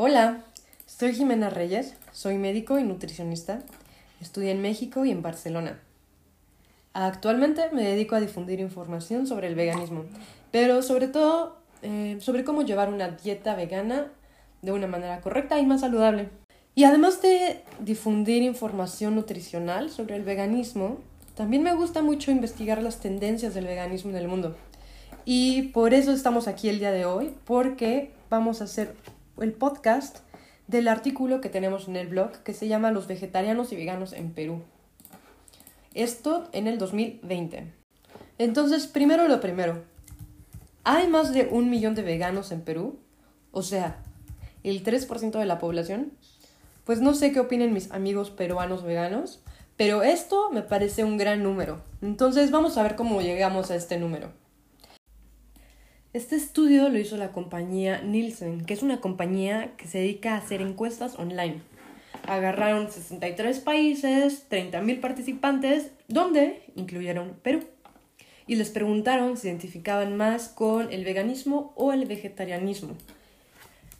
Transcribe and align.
Hola, 0.00 0.44
soy 0.86 1.12
Jimena 1.12 1.50
Reyes, 1.50 1.96
soy 2.12 2.38
médico 2.38 2.78
y 2.78 2.84
nutricionista. 2.84 3.64
Estudié 4.20 4.52
en 4.52 4.62
México 4.62 5.04
y 5.04 5.10
en 5.10 5.22
Barcelona. 5.22 5.80
Actualmente 6.92 7.68
me 7.72 7.82
dedico 7.82 8.14
a 8.14 8.20
difundir 8.20 8.60
información 8.60 9.26
sobre 9.26 9.48
el 9.48 9.56
veganismo, 9.56 10.04
pero 10.52 10.82
sobre 10.82 11.08
todo 11.08 11.56
eh, 11.82 12.16
sobre 12.20 12.44
cómo 12.44 12.62
llevar 12.62 12.94
una 12.94 13.08
dieta 13.08 13.56
vegana 13.56 14.06
de 14.62 14.70
una 14.70 14.86
manera 14.86 15.20
correcta 15.20 15.58
y 15.58 15.66
más 15.66 15.80
saludable. 15.80 16.28
Y 16.76 16.84
además 16.84 17.20
de 17.20 17.64
difundir 17.80 18.44
información 18.44 19.16
nutricional 19.16 19.90
sobre 19.90 20.14
el 20.14 20.22
veganismo, 20.22 20.98
también 21.34 21.64
me 21.64 21.74
gusta 21.74 22.02
mucho 22.02 22.30
investigar 22.30 22.80
las 22.84 23.00
tendencias 23.00 23.52
del 23.52 23.66
veganismo 23.66 24.10
en 24.12 24.16
el 24.18 24.28
mundo. 24.28 24.54
Y 25.24 25.62
por 25.70 25.92
eso 25.92 26.12
estamos 26.12 26.46
aquí 26.46 26.68
el 26.68 26.78
día 26.78 26.92
de 26.92 27.04
hoy, 27.04 27.34
porque 27.44 28.12
vamos 28.30 28.60
a 28.60 28.64
hacer 28.64 28.94
el 29.42 29.52
podcast 29.52 30.18
del 30.66 30.88
artículo 30.88 31.40
que 31.40 31.48
tenemos 31.48 31.88
en 31.88 31.96
el 31.96 32.08
blog 32.08 32.32
que 32.42 32.52
se 32.52 32.68
llama 32.68 32.90
Los 32.90 33.06
vegetarianos 33.06 33.72
y 33.72 33.76
veganos 33.76 34.12
en 34.12 34.32
Perú. 34.32 34.62
Esto 35.94 36.48
en 36.52 36.66
el 36.66 36.78
2020. 36.78 37.72
Entonces, 38.38 38.86
primero 38.86 39.26
lo 39.28 39.40
primero. 39.40 39.82
¿Hay 40.84 41.08
más 41.08 41.32
de 41.32 41.48
un 41.50 41.70
millón 41.70 41.94
de 41.94 42.02
veganos 42.02 42.52
en 42.52 42.62
Perú? 42.62 42.98
O 43.50 43.62
sea, 43.62 44.02
el 44.62 44.84
3% 44.84 45.38
de 45.38 45.46
la 45.46 45.58
población. 45.58 46.12
Pues 46.84 47.00
no 47.00 47.14
sé 47.14 47.32
qué 47.32 47.40
opinen 47.40 47.72
mis 47.72 47.90
amigos 47.90 48.30
peruanos 48.30 48.82
veganos, 48.82 49.42
pero 49.76 50.02
esto 50.02 50.50
me 50.50 50.62
parece 50.62 51.04
un 51.04 51.18
gran 51.18 51.42
número. 51.42 51.82
Entonces 52.00 52.50
vamos 52.50 52.78
a 52.78 52.82
ver 52.82 52.96
cómo 52.96 53.20
llegamos 53.20 53.70
a 53.70 53.74
este 53.74 53.98
número. 53.98 54.32
Este 56.14 56.36
estudio 56.36 56.88
lo 56.88 56.98
hizo 56.98 57.18
la 57.18 57.32
compañía 57.32 58.00
Nielsen, 58.00 58.64
que 58.64 58.72
es 58.72 58.82
una 58.82 58.98
compañía 58.98 59.72
que 59.76 59.86
se 59.86 59.98
dedica 59.98 60.34
a 60.34 60.38
hacer 60.38 60.62
encuestas 60.62 61.18
online. 61.18 61.60
Agarraron 62.26 62.90
63 62.90 63.60
países, 63.60 64.48
30.000 64.48 65.00
participantes, 65.00 65.90
donde 66.08 66.62
incluyeron 66.76 67.36
Perú. 67.42 67.62
Y 68.46 68.56
les 68.56 68.70
preguntaron 68.70 69.36
si 69.36 69.48
identificaban 69.48 70.16
más 70.16 70.48
con 70.48 70.90
el 70.90 71.04
veganismo 71.04 71.74
o 71.76 71.92
el 71.92 72.06
vegetarianismo. 72.06 72.96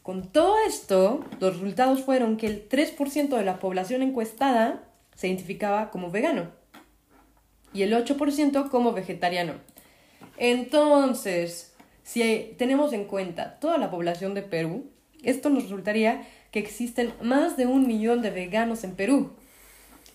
Con 0.02 0.28
todo 0.28 0.56
esto, 0.66 1.26
los 1.40 1.56
resultados 1.56 2.02
fueron 2.02 2.38
que 2.38 2.46
el 2.46 2.66
3% 2.70 3.36
de 3.36 3.44
la 3.44 3.58
población 3.58 4.00
encuestada 4.00 4.82
se 5.14 5.26
identificaba 5.28 5.90
como 5.90 6.10
vegano 6.10 6.52
y 7.74 7.82
el 7.82 7.92
8% 7.92 8.70
como 8.70 8.92
vegetariano. 8.92 9.52
Entonces, 10.38 11.67
si 12.08 12.54
tenemos 12.56 12.94
en 12.94 13.04
cuenta 13.04 13.60
toda 13.60 13.76
la 13.76 13.90
población 13.90 14.32
de 14.32 14.40
Perú, 14.40 14.86
esto 15.22 15.50
nos 15.50 15.64
resultaría 15.64 16.26
que 16.50 16.58
existen 16.58 17.12
más 17.20 17.58
de 17.58 17.66
un 17.66 17.86
millón 17.86 18.22
de 18.22 18.30
veganos 18.30 18.82
en 18.82 18.94
Perú. 18.94 19.32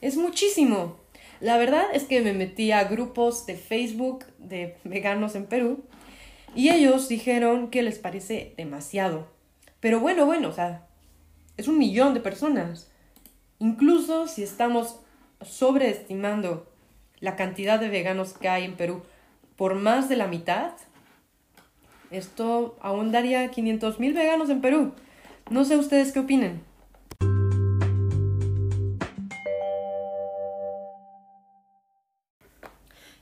Es 0.02 0.18
muchísimo. 0.18 0.98
La 1.40 1.60
verdad 1.60 1.86
es 1.94 2.06
que 2.06 2.22
me 2.22 2.34
metí 2.34 2.72
a 2.72 2.86
grupos 2.86 3.46
de 3.46 3.58
Facebook 3.58 4.26
de 4.40 4.76
veganos 4.84 5.36
en 5.36 5.46
Perú 5.46 5.84
y 6.56 6.72
ellos 6.72 7.10
dijeron 7.10 7.70
que 7.70 7.84
les 7.84 8.00
parece 8.00 8.56
demasiado. 8.58 9.28
Pero 9.80 10.00
bueno, 10.00 10.26
bueno, 10.26 10.50
o 10.50 10.54
sea, 10.54 10.88
es 11.58 11.68
un 11.68 11.78
millón 11.78 12.16
de 12.16 12.22
personas. 12.22 12.90
Incluso 13.60 14.28
si 14.28 14.42
estamos 14.42 15.00
sobreestimando 15.44 16.74
la 17.20 17.36
cantidad 17.36 17.80
de 17.80 17.90
veganos 17.90 18.34
que 18.34 18.50
hay 18.50 18.64
en 18.64 18.78
Perú 18.78 19.04
por 19.56 19.76
más 19.76 20.10
de 20.10 20.16
la 20.16 20.26
mitad, 20.26 20.72
esto 22.14 22.78
aún 22.82 23.12
daría 23.12 23.52
500.000 23.52 24.14
veganos 24.14 24.50
en 24.50 24.62
Perú. 24.62 24.94
No 25.50 25.66
sé 25.66 25.78
ustedes 25.78 26.12
qué 26.12 26.20
opinen. 26.20 26.62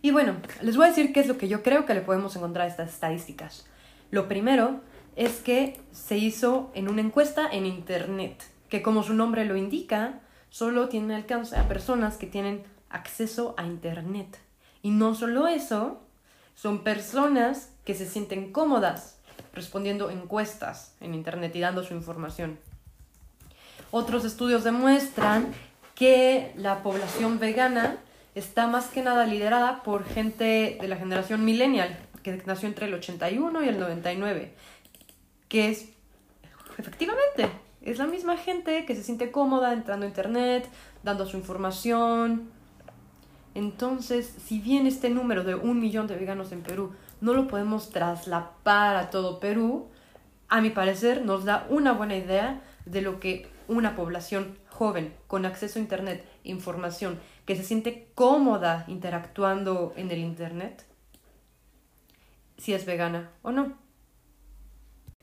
Y 0.04 0.12
bueno, 0.12 0.36
les 0.62 0.76
voy 0.78 0.86
a 0.86 0.90
decir 0.90 1.14
qué 1.14 1.20
es 1.20 1.28
lo 1.28 1.38
que 1.38 1.48
yo 1.48 1.62
creo 1.62 1.86
que 1.86 1.94
le 1.94 2.02
podemos 2.02 2.36
encontrar 2.36 2.66
a 2.66 2.70
estas 2.70 2.90
estadísticas. 2.90 3.68
Lo 4.10 4.28
primero 4.28 4.82
es 5.16 5.42
que 5.42 5.80
se 5.92 6.18
hizo 6.18 6.72
en 6.74 6.90
una 6.90 7.02
encuesta 7.02 7.48
en 7.52 7.66
Internet, 7.66 8.44
que 8.70 8.82
como 8.82 9.04
su 9.04 9.14
nombre 9.14 9.46
lo 9.46 9.56
indica, 9.56 10.22
solo 10.50 10.90
tiene 10.90 11.16
alcance 11.16 11.56
a 11.56 11.68
personas 11.68 12.18
que 12.18 12.28
tienen 12.28 12.64
acceso 12.90 13.54
a 13.58 13.66
Internet. 13.66 14.40
Y 14.82 14.90
no 14.90 15.14
solo 15.14 15.48
eso, 15.48 16.02
son 16.56 16.84
personas 16.84 17.72
que 17.86 17.96
se 17.96 18.06
sienten 18.06 18.52
cómodas 18.52 19.18
respondiendo 19.54 20.10
encuestas 20.10 20.96
en 21.02 21.14
Internet 21.14 21.56
y 21.56 21.60
dando 21.60 21.84
su 21.84 21.94
información. 21.94 22.60
Otros 23.92 24.24
estudios 24.24 24.64
demuestran 24.64 25.54
que 25.96 26.54
la 26.56 26.82
población 26.84 27.40
vegana 27.40 27.98
está 28.36 28.68
más 28.68 28.88
que 28.88 29.04
nada 29.04 29.26
liderada 29.26 29.84
por 29.84 30.06
gente 30.06 30.78
de 30.80 30.88
la 30.88 30.96
generación 30.96 31.44
millennial, 31.44 31.98
que 32.24 32.42
nació 32.46 32.70
entre 32.70 32.86
el 32.86 32.94
81 32.94 33.64
y 33.64 33.68
el 33.68 33.80
99, 33.80 34.54
que 35.50 35.70
es, 35.70 35.90
efectivamente, 36.78 37.50
es 37.82 37.98
la 37.98 38.08
misma 38.08 38.38
gente 38.38 38.86
que 38.86 38.96
se 38.96 39.04
siente 39.04 39.32
cómoda 39.32 39.74
entrando 39.74 40.06
a 40.06 40.10
Internet, 40.10 40.70
dando 41.04 41.26
su 41.26 41.36
información, 41.36 42.50
entonces, 43.54 44.34
si 44.46 44.60
bien 44.60 44.88
este 44.88 45.10
número 45.10 45.44
de 45.44 45.56
un 45.56 45.80
millón 45.80 46.08
de 46.08 46.16
veganos 46.16 46.52
en 46.52 46.62
Perú 46.62 46.94
no 47.20 47.34
lo 47.34 47.48
podemos 47.48 47.90
traslapar 47.90 48.96
a 48.96 49.10
todo 49.10 49.40
Perú, 49.40 49.88
a 50.48 50.62
mi 50.62 50.70
parecer 50.70 51.24
nos 51.26 51.46
da 51.46 51.68
una 51.70 51.94
buena 51.94 52.16
idea 52.16 52.62
de 52.86 53.02
lo 53.02 53.20
que 53.20 53.48
una 53.68 53.96
población 53.96 54.58
joven 54.70 55.14
con 55.28 55.46
acceso 55.46 55.80
a 55.80 55.82
Internet, 55.82 56.26
información, 56.44 57.20
que 57.46 57.56
se 57.56 57.64
siente 57.64 58.08
cómoda 58.16 58.86
interactuando 58.88 59.94
en 59.96 60.12
el 60.12 60.20
Internet, 60.20 60.86
si 62.58 62.74
es 62.74 62.86
vegana 62.86 63.32
o 63.42 63.52
no. 63.52 63.78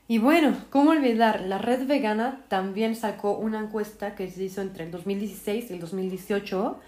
Y 0.07 0.17
bueno, 0.17 0.57
¿cómo 0.71 0.89
olvidar? 0.89 1.41
La 1.41 1.59
red 1.59 1.85
vegana 1.85 2.43
también 2.47 2.95
sacó 2.95 3.37
una 3.37 3.59
encuesta 3.59 4.15
que 4.15 4.29
se 4.31 4.43
hizo 4.43 4.61
entre 4.61 4.85
el 4.85 4.91
2016 4.91 5.69
y 5.69 5.73
el 5.73 5.79
2018 5.79 6.79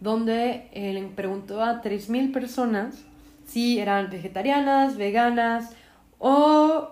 donde 0.00 0.68
eh, 0.72 1.12
preguntó 1.14 1.62
a 1.62 1.82
3.000 1.82 2.32
personas 2.32 3.04
si 3.44 3.78
eran 3.78 4.10
vegetarianas, 4.10 4.96
veganas 4.96 5.74
o 6.18 6.90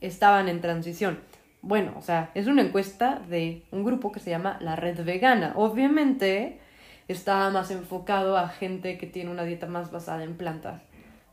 estaban 0.00 0.48
en 0.48 0.60
transición. 0.60 1.20
Bueno, 1.62 1.94
o 1.96 2.02
sea, 2.02 2.30
es 2.34 2.46
una 2.46 2.62
encuesta 2.62 3.20
de 3.28 3.62
un 3.70 3.84
grupo 3.84 4.12
que 4.12 4.20
se 4.20 4.30
llama 4.30 4.58
la 4.60 4.76
Red 4.76 5.04
Vegana. 5.04 5.52
Obviamente 5.56 6.58
está 7.06 7.50
más 7.50 7.70
enfocado 7.70 8.36
a 8.36 8.48
gente 8.48 8.96
que 8.98 9.06
tiene 9.06 9.30
una 9.30 9.44
dieta 9.44 9.66
más 9.66 9.90
basada 9.90 10.24
en 10.24 10.36
plantas. 10.36 10.82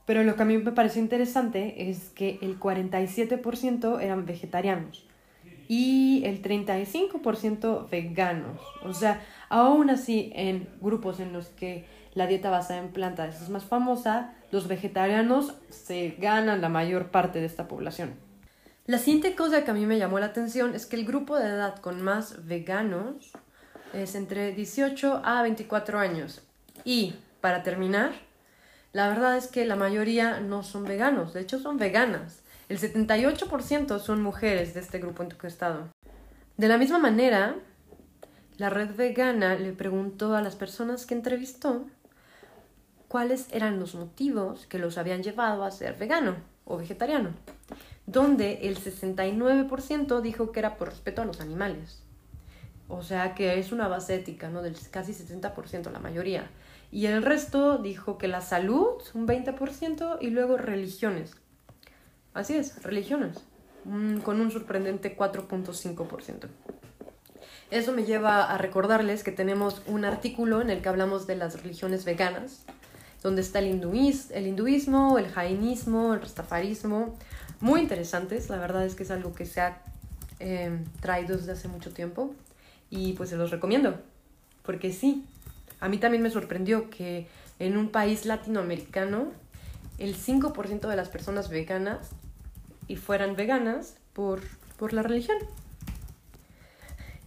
Pero 0.06 0.24
lo 0.24 0.36
que 0.36 0.42
a 0.42 0.46
mí 0.46 0.58
me 0.58 0.72
pareció 0.72 1.02
interesante 1.02 1.90
es 1.90 2.10
que 2.10 2.40
el 2.42 2.60
47% 2.60 4.02
eran 4.02 4.26
vegetarianos 4.26 5.08
y 5.68 6.24
el 6.26 6.42
35% 6.42 7.90
veganos. 7.90 8.60
O 8.84 8.94
sea, 8.94 9.22
aún 9.50 9.90
así 9.90 10.32
en 10.36 10.70
grupos 10.82 11.20
en 11.20 11.34
los 11.34 11.48
que 11.48 11.86
la 12.14 12.28
dieta 12.28 12.50
basada 12.50 12.80
en 12.80 12.90
plantas 12.90 13.42
es 13.42 13.50
más 13.50 13.66
famosa, 13.66 14.34
los 14.52 14.68
vegetarianos 14.68 15.54
se 15.70 16.16
ganan 16.20 16.62
la 16.62 16.70
mayor 16.70 17.12
parte 17.12 17.40
de 17.40 17.46
esta 17.46 17.68
población. 17.68 18.16
La 18.86 18.98
siguiente 18.98 19.36
cosa 19.36 19.66
que 19.66 19.72
a 19.72 19.74
mí 19.74 19.86
me 19.86 19.98
llamó 19.98 20.20
la 20.20 20.28
atención 20.28 20.74
es 20.74 20.86
que 20.86 20.96
el 20.96 21.06
grupo 21.06 21.38
de 21.38 21.48
edad 21.48 21.78
con 21.80 22.02
más 22.02 22.46
veganos 22.48 23.34
es 23.94 24.16
entre 24.16 24.54
18 24.54 25.22
a 25.24 25.42
24 25.42 26.00
años. 26.00 26.42
Y, 26.86 27.16
para 27.42 27.64
terminar, 27.64 28.14
la 28.94 29.10
verdad 29.10 29.38
es 29.38 29.48
que 29.48 29.66
la 29.66 29.76
mayoría 29.76 30.40
no 30.40 30.64
son 30.64 30.86
veganos, 30.86 31.34
de 31.34 31.42
hecho 31.42 31.60
son 31.60 31.78
veganas. 31.78 32.42
El 32.70 32.80
78% 32.80 33.98
son 34.00 34.22
mujeres 34.22 34.74
de 34.74 34.82
este 34.82 35.00
grupo 35.00 35.24
encuestado. 35.24 35.88
De 36.58 36.68
la 36.68 36.78
misma 36.78 37.00
manera, 37.00 37.56
la 38.58 38.70
red 38.70 38.94
vegana 38.94 39.56
le 39.56 39.72
preguntó 39.72 40.36
a 40.36 40.42
las 40.42 40.58
personas 40.58 41.06
que 41.06 41.14
entrevistó 41.14 41.86
cuáles 43.08 43.48
eran 43.54 43.80
los 43.80 43.96
motivos 43.96 44.66
que 44.66 44.80
los 44.80 44.98
habían 44.98 45.24
llevado 45.24 45.64
a 45.64 45.72
ser 45.72 45.96
vegano 45.96 46.36
o 46.66 46.76
vegetariano, 46.76 47.30
donde 48.06 48.68
el 48.68 48.78
69% 48.78 50.20
dijo 50.20 50.52
que 50.52 50.60
era 50.60 50.76
por 50.76 50.90
respeto 50.90 51.22
a 51.22 51.26
los 51.26 51.40
animales. 51.40 52.04
O 52.90 53.02
sea 53.02 53.34
que 53.34 53.60
es 53.60 53.72
una 53.72 53.88
base 53.88 54.16
ética, 54.16 54.50
¿no? 54.50 54.62
Del 54.62 54.76
casi 54.92 55.14
70%, 55.14 55.90
la 55.90 56.00
mayoría. 56.00 56.50
Y 56.92 57.06
el 57.06 57.24
resto 57.24 57.78
dijo 57.78 58.18
que 58.18 58.28
la 58.28 58.42
salud, 58.42 59.02
un 59.14 59.26
20%, 59.26 60.18
y 60.20 60.30
luego 60.32 60.58
religiones, 60.58 61.36
Así 62.38 62.56
es, 62.56 62.84
religiones, 62.84 63.40
con 64.24 64.42
un 64.42 64.52
sorprendente 64.52 65.18
4.5%. 65.18 66.48
Eso 67.72 67.94
me 67.94 68.06
lleva 68.06 68.44
a 68.44 68.60
recordarles 68.60 69.24
que 69.24 69.32
tenemos 69.32 69.82
un 69.88 70.06
artículo 70.06 70.62
en 70.62 70.70
el 70.70 70.84
que 70.84 70.88
hablamos 70.88 71.26
de 71.26 71.36
las 71.36 71.64
religiones 71.64 72.06
veganas, 72.06 72.64
donde 73.24 73.42
está 73.42 73.58
el, 73.58 73.66
el 73.66 74.48
hinduismo, 74.48 75.18
el 75.18 75.30
jainismo, 75.30 76.14
el 76.14 76.22
rastafarismo, 76.22 77.18
muy 77.60 77.82
interesantes. 77.82 78.52
La 78.52 78.58
verdad 78.58 78.86
es 78.86 78.94
que 78.94 79.02
es 79.02 79.10
algo 79.10 79.34
que 79.34 79.48
se 79.48 79.62
ha 79.62 79.82
eh, 80.40 80.78
traídos 81.02 81.40
desde 81.40 81.54
hace 81.54 81.68
mucho 81.70 81.92
tiempo 81.92 82.36
y 82.92 83.14
pues 83.14 83.32
se 83.32 83.36
los 83.36 83.50
recomiendo, 83.50 84.00
porque 84.62 84.94
sí, 84.94 85.26
a 85.80 85.90
mí 85.90 85.98
también 85.98 86.22
me 86.22 86.30
sorprendió 86.30 86.92
que 86.92 87.28
en 87.58 87.78
un 87.78 87.90
país 87.90 88.28
latinoamericano 88.28 89.32
el 89.98 90.16
5% 90.16 90.88
de 90.88 90.96
las 90.96 91.10
personas 91.10 91.50
veganas 91.50 92.12
y 92.88 92.96
fueran 92.96 93.36
veganas 93.36 93.98
por, 94.14 94.42
por 94.78 94.94
la 94.94 95.04
religión. 95.04 95.38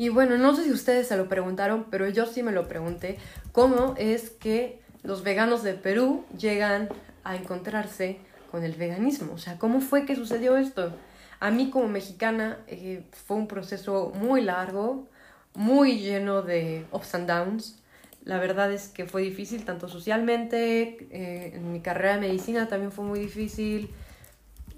Y 0.00 0.08
bueno, 0.08 0.38
no 0.38 0.56
sé 0.56 0.64
si 0.64 0.72
ustedes 0.72 1.08
se 1.08 1.16
lo 1.16 1.28
preguntaron, 1.28 1.86
pero 1.90 2.08
yo 2.08 2.24
sí 2.24 2.42
me 2.42 2.52
lo 2.52 2.66
pregunté, 2.68 3.18
¿cómo 3.52 3.94
es 3.98 4.30
que 4.30 4.80
los 5.02 5.22
veganos 5.22 5.62
de 5.62 5.74
Perú 5.74 6.24
llegan 6.38 6.88
a 7.22 7.36
encontrarse 7.36 8.16
con 8.50 8.64
el 8.64 8.72
veganismo? 8.72 9.34
O 9.34 9.38
sea, 9.38 9.58
¿cómo 9.58 9.80
fue 9.80 10.06
que 10.06 10.16
sucedió 10.16 10.56
esto? 10.56 10.92
A 11.38 11.50
mí 11.50 11.68
como 11.68 11.88
mexicana 11.88 12.58
eh, 12.66 13.04
fue 13.12 13.36
un 13.36 13.46
proceso 13.46 14.12
muy 14.14 14.40
largo, 14.40 15.06
muy 15.54 15.98
lleno 15.98 16.40
de 16.42 16.86
ups 16.92 17.14
and 17.14 17.28
downs. 17.28 17.78
La 18.24 18.38
verdad 18.38 18.72
es 18.72 18.88
que 18.88 19.06
fue 19.06 19.22
difícil, 19.22 19.64
tanto 19.64 19.88
socialmente, 19.88 21.08
eh, 21.10 21.52
en 21.56 21.72
mi 21.72 21.80
carrera 21.80 22.14
de 22.14 22.20
medicina 22.20 22.68
también 22.68 22.92
fue 22.92 23.04
muy 23.04 23.20
difícil. 23.20 23.90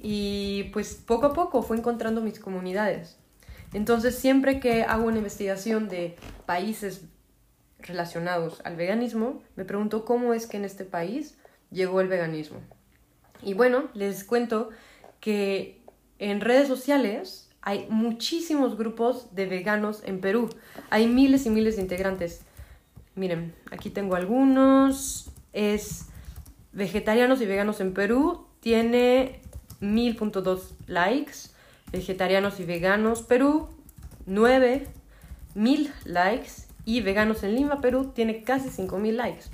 Y 0.03 0.65
pues 0.73 0.95
poco 0.95 1.27
a 1.27 1.33
poco 1.33 1.63
fue 1.63 1.79
encontrando 1.79 2.21
mis 2.21 2.41
comunidades. 2.41 3.17
Entonces 3.73 4.17
siempre 4.17 4.59
que 4.59 4.83
hago 4.83 5.05
una 5.07 5.19
investigación 5.19 5.89
de 5.89 6.17
países 6.45 7.03
relacionados 7.79 8.61
al 8.65 8.77
veganismo, 8.77 9.43
me 9.57 9.65
pregunto 9.65 10.05
cómo 10.05 10.35
es 10.35 10.47
que 10.47 10.57
en 10.57 10.65
este 10.65 10.85
país 10.85 11.39
llegó 11.71 12.01
el 12.01 12.09
veganismo. 12.09 12.59
Y 13.43 13.55
bueno, 13.55 13.89
les 13.95 14.25
cuento 14.25 14.71
que 15.21 15.81
en 16.19 16.41
redes 16.41 16.69
sociales 16.69 17.49
hay 17.61 17.87
muchísimos 17.89 18.77
grupos 18.77 19.35
de 19.35 19.47
veganos 19.47 20.03
en 20.05 20.21
Perú. 20.21 20.49
Hay 20.91 21.07
miles 21.07 21.47
y 21.47 21.51
miles 21.51 21.77
de 21.77 21.83
integrantes. 21.83 22.43
Miren, 23.15 23.55
aquí 23.71 23.89
tengo 23.89 24.17
algunos. 24.17 25.31
Es 25.53 26.07
Vegetarianos 26.73 27.41
y 27.41 27.47
Veganos 27.47 27.81
en 27.81 27.95
Perú. 27.95 28.47
Tiene 28.61 29.43
1000.2 29.83 30.61
likes. 30.87 31.51
Vegetarianos 31.91 32.59
y 32.61 32.65
Veganos 32.65 33.23
Perú, 33.23 33.69
9000 34.25 35.93
likes. 36.05 36.53
Y 36.85 37.01
Veganos 37.03 37.43
en 37.43 37.55
Lima, 37.55 37.81
Perú, 37.81 38.13
tiene 38.15 38.43
casi 38.43 38.71
5000 38.71 39.17
likes. 39.17 39.45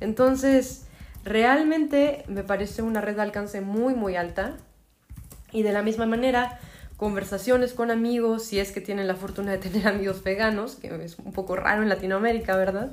Entonces, 0.00 0.86
realmente 1.24 2.24
me 2.28 2.44
parece 2.44 2.82
una 2.82 3.00
red 3.00 3.16
de 3.16 3.22
alcance 3.22 3.60
muy, 3.60 3.94
muy 3.94 4.16
alta. 4.16 4.56
Y 5.50 5.62
de 5.62 5.72
la 5.72 5.82
misma 5.82 6.06
manera, 6.06 6.58
conversaciones 6.96 7.72
con 7.72 7.90
amigos, 7.90 8.44
si 8.44 8.58
es 8.58 8.72
que 8.72 8.80
tienen 8.80 9.06
la 9.06 9.14
fortuna 9.14 9.52
de 9.52 9.58
tener 9.58 9.88
amigos 9.88 10.22
veganos, 10.22 10.76
que 10.76 10.88
es 11.02 11.18
un 11.18 11.32
poco 11.32 11.56
raro 11.56 11.82
en 11.82 11.88
Latinoamérica, 11.88 12.56
¿verdad? 12.56 12.90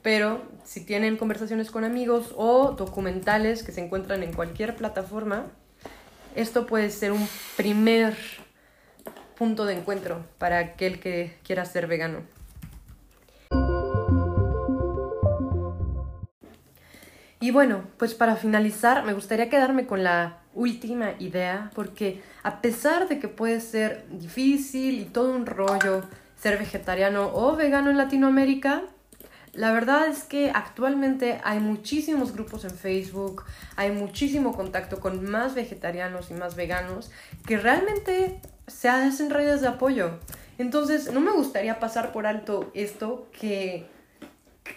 Pero 0.00 0.42
si 0.64 0.84
tienen 0.84 1.16
conversaciones 1.16 1.70
con 1.70 1.84
amigos 1.84 2.32
o 2.36 2.72
documentales 2.72 3.62
que 3.62 3.72
se 3.72 3.84
encuentran 3.84 4.22
en 4.22 4.32
cualquier 4.32 4.74
plataforma, 4.74 5.46
esto 6.34 6.66
puede 6.66 6.90
ser 6.90 7.12
un 7.12 7.28
primer 7.56 8.16
punto 9.36 9.64
de 9.64 9.74
encuentro 9.74 10.24
para 10.38 10.58
aquel 10.58 11.00
que 11.00 11.36
quiera 11.42 11.64
ser 11.64 11.86
vegano. 11.86 12.20
Y 17.40 17.50
bueno, 17.50 17.82
pues 17.96 18.14
para 18.14 18.36
finalizar, 18.36 19.04
me 19.04 19.14
gustaría 19.14 19.50
quedarme 19.50 19.84
con 19.84 20.04
la 20.04 20.38
última 20.54 21.14
idea, 21.18 21.72
porque 21.74 22.22
a 22.44 22.60
pesar 22.60 23.08
de 23.08 23.18
que 23.18 23.26
puede 23.26 23.60
ser 23.60 24.06
difícil 24.10 25.00
y 25.00 25.04
todo 25.06 25.34
un 25.34 25.46
rollo 25.46 26.02
ser 26.36 26.56
vegetariano 26.56 27.32
o 27.34 27.56
vegano 27.56 27.90
en 27.90 27.96
Latinoamérica, 27.96 28.82
la 29.52 29.72
verdad 29.72 30.06
es 30.08 30.24
que 30.24 30.50
actualmente 30.50 31.40
hay 31.44 31.60
muchísimos 31.60 32.32
grupos 32.32 32.64
en 32.64 32.70
Facebook, 32.70 33.44
hay 33.76 33.90
muchísimo 33.90 34.56
contacto 34.56 34.98
con 34.98 35.24
más 35.28 35.54
vegetarianos 35.54 36.30
y 36.30 36.34
más 36.34 36.56
veganos 36.56 37.10
que 37.46 37.58
realmente 37.58 38.40
se 38.66 38.88
hacen 38.88 39.28
redes 39.28 39.60
de 39.60 39.68
apoyo. 39.68 40.18
Entonces, 40.56 41.12
no 41.12 41.20
me 41.20 41.32
gustaría 41.32 41.80
pasar 41.80 42.12
por 42.12 42.26
alto 42.26 42.70
esto 42.72 43.28
que, 43.38 43.86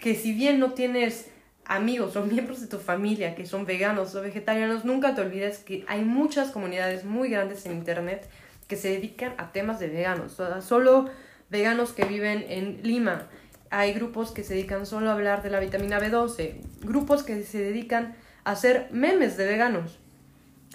que 0.00 0.14
si 0.14 0.32
bien 0.32 0.58
no 0.60 0.72
tienes 0.72 1.30
amigos 1.64 2.14
o 2.16 2.24
miembros 2.24 2.60
de 2.60 2.66
tu 2.66 2.78
familia 2.78 3.34
que 3.34 3.46
son 3.46 3.64
veganos 3.64 4.14
o 4.14 4.20
vegetarianos, 4.20 4.84
nunca 4.84 5.14
te 5.14 5.22
olvides 5.22 5.58
que 5.58 5.84
hay 5.88 6.02
muchas 6.02 6.50
comunidades 6.50 7.04
muy 7.04 7.30
grandes 7.30 7.64
en 7.64 7.72
Internet 7.72 8.28
que 8.68 8.76
se 8.76 8.90
dedican 8.90 9.34
a 9.38 9.52
temas 9.52 9.78
de 9.80 9.88
veganos. 9.88 10.36
solo 10.60 11.08
veganos 11.48 11.92
que 11.92 12.04
viven 12.04 12.44
en 12.48 12.80
Lima. 12.82 13.28
Hay 13.70 13.92
grupos 13.92 14.30
que 14.30 14.44
se 14.44 14.54
dedican 14.54 14.86
solo 14.86 15.10
a 15.10 15.14
hablar 15.14 15.42
de 15.42 15.50
la 15.50 15.60
vitamina 15.60 16.00
B12. 16.00 16.54
Grupos 16.82 17.22
que 17.22 17.42
se 17.42 17.58
dedican 17.58 18.14
a 18.44 18.52
hacer 18.52 18.88
memes 18.92 19.36
de 19.36 19.46
veganos. 19.46 19.98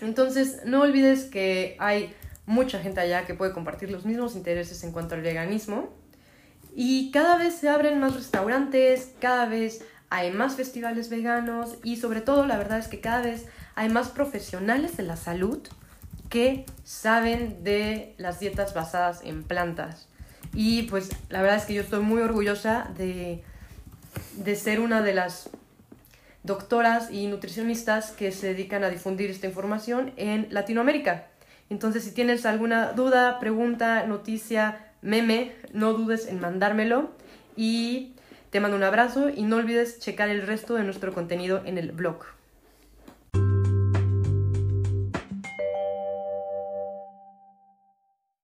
Entonces, 0.02 0.62
no 0.66 0.82
olvides 0.82 1.26
que 1.26 1.76
hay 1.80 2.14
mucha 2.46 2.80
gente 2.80 3.00
allá 3.00 3.26
que 3.26 3.34
puede 3.34 3.54
compartir 3.54 3.92
los 3.92 4.06
mismos 4.06 4.36
intereses 4.36 4.84
en 4.84 4.92
cuanto 4.92 5.16
al 5.16 5.22
veganismo. 5.22 5.90
Y 6.76 7.12
cada 7.12 7.38
vez 7.38 7.56
se 7.56 7.70
abren 7.70 8.00
más 8.00 8.16
restaurantes, 8.16 9.14
cada 9.20 9.46
vez 9.46 9.84
hay 10.10 10.32
más 10.32 10.56
festivales 10.56 11.10
veganos 11.10 11.78
y 11.84 11.98
sobre 11.98 12.22
todo 12.22 12.46
la 12.46 12.58
verdad 12.58 12.80
es 12.80 12.88
que 12.88 13.00
cada 13.00 13.22
vez 13.22 13.46
hay 13.76 13.90
más 13.90 14.10
profesionales 14.10 14.98
de 14.98 15.04
la 15.04 15.16
salud 15.16 15.60
que 16.30 16.66
saben 16.84 17.64
de 17.64 18.16
las 18.18 18.40
dietas 18.40 18.74
basadas 18.74 19.22
en 19.24 19.44
plantas. 19.44 20.08
Y 20.54 20.84
pues 20.84 21.10
la 21.30 21.42
verdad 21.42 21.58
es 21.58 21.66
que 21.66 21.74
yo 21.74 21.82
estoy 21.82 22.02
muy 22.02 22.22
orgullosa 22.22 22.92
de, 22.98 23.44
de 24.38 24.56
ser 24.56 24.80
una 24.80 25.02
de 25.02 25.14
las 25.14 25.50
doctoras 26.44 27.12
y 27.12 27.28
nutricionistas 27.28 28.12
que 28.12 28.32
se 28.32 28.48
dedican 28.48 28.84
a 28.84 28.90
difundir 28.90 29.30
esta 29.30 29.48
información 29.48 30.12
en 30.18 30.48
Latinoamérica. 30.50 31.28
Entonces, 31.70 32.04
si 32.04 32.12
tienes 32.12 32.46
alguna 32.46 32.92
duda, 32.92 33.40
pregunta, 33.40 34.06
noticia, 34.06 34.92
meme, 35.02 35.54
no 35.72 35.94
dudes 35.94 36.28
en 36.28 36.40
mandármelo. 36.42 37.12
Y 37.56 38.14
te 38.50 38.60
mando 38.60 38.76
un 38.76 38.84
abrazo 38.84 39.30
y 39.30 39.44
no 39.44 39.58
olvides 39.58 40.00
checar 40.00 40.30
el 40.30 40.46
resto 40.46 40.76
de 40.76 40.84
nuestro 40.84 41.14
contenido 41.14 41.62
en 41.66 41.78
el 41.78 41.92
blog. 41.92 42.26